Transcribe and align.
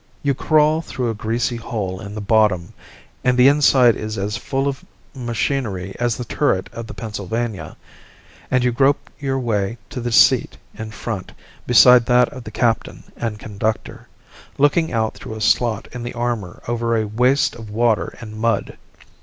You 0.23 0.33
crawl 0.33 0.81
through 0.81 1.11
a 1.11 1.13
greasy 1.13 1.57
hole 1.57 1.99
in 1.99 2.15
the 2.15 2.21
bottom, 2.21 2.73
and 3.23 3.37
the 3.37 3.47
inside 3.47 3.95
is 3.95 4.17
as 4.17 4.35
full 4.35 4.67
of 4.67 4.83
machinery 5.13 5.95
as 5.99 6.17
the 6.17 6.25
turret 6.25 6.71
of 6.73 6.87
the 6.87 6.95
Pennsylvania, 6.95 7.77
and 8.49 8.63
you 8.63 8.71
grope 8.71 9.11
your 9.19 9.37
way 9.37 9.77
to 9.91 10.01
the 10.01 10.11
seat 10.11 10.57
in 10.75 10.89
front 10.89 11.33
beside 11.67 12.07
that 12.07 12.29
of 12.29 12.45
the 12.45 12.49
captain 12.49 13.03
and 13.15 13.37
conductor, 13.37 14.07
looking 14.57 14.91
out 14.91 15.13
through 15.13 15.35
a 15.35 15.39
slot 15.39 15.87
in 15.91 16.01
the 16.01 16.15
armour 16.15 16.63
over 16.67 16.97
a 16.97 17.05
waste 17.05 17.53
of 17.55 17.69
water 17.69 18.17
and 18.19 18.35
mud. 18.35 18.79